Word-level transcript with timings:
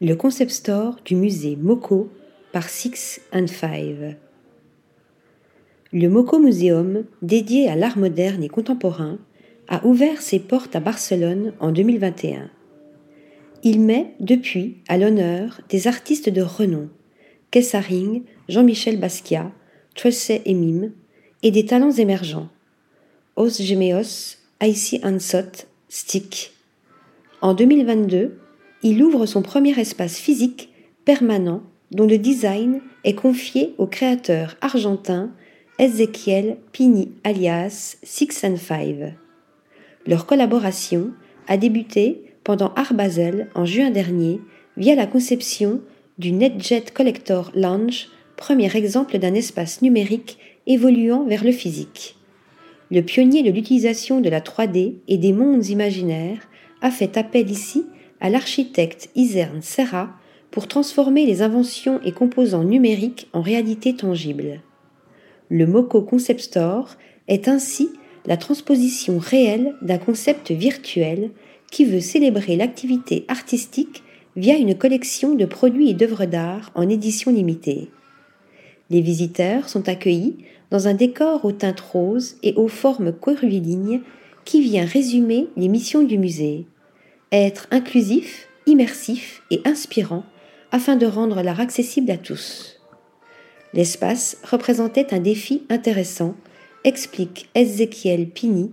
Le 0.00 0.14
concept 0.14 0.52
store 0.52 1.00
du 1.04 1.16
musée 1.16 1.56
Moko 1.56 2.08
par 2.52 2.68
Six 2.68 3.20
and 3.32 3.48
Five. 3.48 4.14
Le 5.92 6.08
Moko 6.08 6.38
Museum, 6.38 7.04
dédié 7.20 7.68
à 7.68 7.74
l'art 7.74 7.98
moderne 7.98 8.44
et 8.44 8.48
contemporain, 8.48 9.18
a 9.66 9.84
ouvert 9.84 10.22
ses 10.22 10.38
portes 10.38 10.76
à 10.76 10.80
Barcelone 10.80 11.52
en 11.58 11.72
2021. 11.72 12.48
Il 13.64 13.80
met, 13.80 14.14
depuis, 14.20 14.76
à 14.86 14.98
l'honneur 14.98 15.62
des 15.68 15.88
artistes 15.88 16.28
de 16.28 16.42
renom, 16.42 16.90
Kessaring, 17.50 18.22
Jean-Michel 18.48 19.00
Basquiat, 19.00 19.50
et 20.44 20.54
Mime, 20.54 20.92
et 21.42 21.50
des 21.50 21.66
talents 21.66 21.90
émergents, 21.90 22.50
Os 23.34 23.60
Gemeos, 23.60 24.36
Aïssi 24.60 25.00
Ansot, 25.02 25.66
Stick. 25.88 26.52
En 27.40 27.52
2022, 27.52 28.38
il 28.82 29.02
ouvre 29.02 29.26
son 29.26 29.42
premier 29.42 29.78
espace 29.78 30.18
physique 30.18 30.70
permanent 31.04 31.62
dont 31.90 32.06
le 32.06 32.18
design 32.18 32.80
est 33.04 33.14
confié 33.14 33.74
au 33.78 33.86
créateur 33.86 34.56
argentin 34.60 35.30
Ezequiel 35.78 36.58
Pini 36.72 37.12
alias 37.24 37.96
Six 38.02 38.44
and 38.44 38.56
Five. 38.56 39.14
Leur 40.06 40.26
collaboration 40.26 41.10
a 41.46 41.56
débuté 41.56 42.22
pendant 42.44 42.72
Art 42.74 42.92
en 43.54 43.64
juin 43.64 43.90
dernier 43.90 44.40
via 44.76 44.94
la 44.94 45.06
conception 45.06 45.80
du 46.18 46.32
NetJet 46.32 46.86
Collector 46.94 47.50
Lounge, 47.54 48.08
premier 48.36 48.74
exemple 48.76 49.18
d'un 49.18 49.34
espace 49.34 49.82
numérique 49.82 50.38
évoluant 50.66 51.24
vers 51.24 51.44
le 51.44 51.52
physique. 51.52 52.16
Le 52.90 53.02
pionnier 53.02 53.42
de 53.42 53.50
l'utilisation 53.50 54.20
de 54.20 54.28
la 54.28 54.40
3D 54.40 54.96
et 55.08 55.18
des 55.18 55.32
mondes 55.32 55.66
imaginaires 55.66 56.48
a 56.80 56.90
fait 56.90 57.16
appel 57.16 57.50
ici 57.50 57.84
à 58.20 58.30
l'architecte 58.30 59.10
Isern 59.14 59.62
Serra 59.62 60.10
pour 60.50 60.66
transformer 60.68 61.26
les 61.26 61.42
inventions 61.42 62.00
et 62.04 62.12
composants 62.12 62.64
numériques 62.64 63.28
en 63.32 63.42
réalité 63.42 63.94
tangible. 63.94 64.60
Le 65.50 65.66
Moco 65.66 66.02
Concept 66.02 66.40
Store 66.40 66.96
est 67.26 67.48
ainsi 67.48 67.90
la 68.26 68.36
transposition 68.36 69.18
réelle 69.18 69.74
d'un 69.82 69.98
concept 69.98 70.50
virtuel 70.50 71.30
qui 71.70 71.84
veut 71.84 72.00
célébrer 72.00 72.56
l'activité 72.56 73.24
artistique 73.28 74.02
via 74.36 74.56
une 74.56 74.76
collection 74.76 75.34
de 75.34 75.44
produits 75.44 75.90
et 75.90 75.94
d'œuvres 75.94 76.26
d'art 76.26 76.70
en 76.74 76.88
édition 76.88 77.30
limitée. 77.30 77.90
Les 78.90 79.00
visiteurs 79.00 79.68
sont 79.68 79.88
accueillis 79.88 80.36
dans 80.70 80.88
un 80.88 80.94
décor 80.94 81.44
aux 81.44 81.52
teintes 81.52 81.80
roses 81.80 82.36
et 82.42 82.54
aux 82.54 82.68
formes 82.68 83.12
curvilignes 83.12 84.00
qui 84.44 84.60
vient 84.62 84.84
résumer 84.84 85.48
les 85.56 85.68
missions 85.68 86.02
du 86.02 86.18
musée 86.18 86.66
être 87.32 87.66
inclusif, 87.70 88.48
immersif 88.66 89.42
et 89.50 89.60
inspirant 89.64 90.24
afin 90.70 90.96
de 90.96 91.06
rendre 91.06 91.42
l'art 91.42 91.60
accessible 91.60 92.10
à 92.10 92.16
tous. 92.16 92.80
L'espace 93.74 94.38
représentait 94.44 95.12
un 95.14 95.18
défi 95.18 95.62
intéressant, 95.68 96.34
explique 96.84 97.48
Ezekiel 97.54 98.28
Pini, 98.28 98.72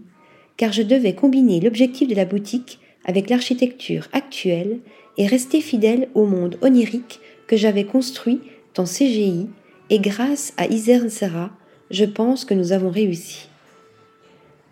car 0.58 0.72
je 0.72 0.84
devais 0.84 1.16
combiner 1.16 1.59
l'objectif 1.59 2.08
de 2.08 2.16
la 2.16 2.25
boutique 2.25 2.80
avec 3.03 3.30
l'architecture 3.30 4.08
actuelle 4.14 4.80
et 5.17 5.28
rester 5.28 5.62
fidèle 5.62 6.09
au 6.14 6.25
monde 6.25 6.58
onirique 6.62 7.19
que 7.47 7.58
j'avais 7.58 7.84
construit 7.84 8.42
dans 8.73 8.86
CGI 8.86 9.47
et 9.90 10.00
grâce 10.00 10.53
à 10.58 10.66
Isern 10.66 11.09
Serra, 11.09 11.52
je 11.92 12.06
pense 12.06 12.45
que 12.45 12.53
nous 12.53 12.72
avons 12.72 12.90
réussi. 12.90 13.47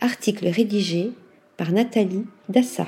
Article 0.02 0.48
rédigé 0.48 1.12
par 1.58 1.72
Nathalie 1.72 2.26
Dassa. 2.50 2.88